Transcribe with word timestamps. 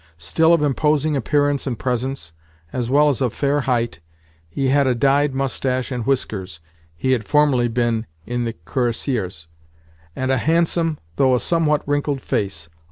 Still 0.17 0.51
of 0.51 0.63
imposing 0.63 1.15
appearance 1.15 1.67
and 1.67 1.77
presence, 1.77 2.33
as 2.73 2.89
well 2.89 3.07
as 3.09 3.21
of 3.21 3.35
fair 3.35 3.59
height, 3.61 3.99
he 4.49 4.69
had 4.69 4.87
a 4.87 4.95
dyed 4.95 5.35
moustache 5.35 5.91
and 5.91 6.07
whiskers 6.07 6.59
(he 6.95 7.11
had 7.11 7.23
formerly 7.27 7.67
been 7.67 8.07
in 8.25 8.43
the 8.45 8.53
cuirassiers), 8.53 9.45
and 10.15 10.31
a 10.31 10.39
handsome, 10.39 10.97
though 11.17 11.35
a 11.35 11.39
somewhat 11.39 11.87
wrinkled, 11.87 12.19
face. 12.19 12.67